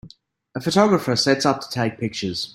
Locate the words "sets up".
1.15-1.61